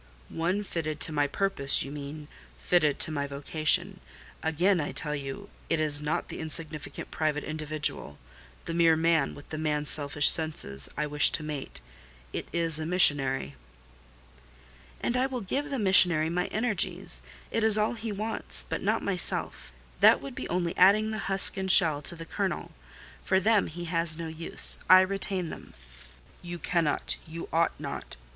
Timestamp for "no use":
24.17-24.79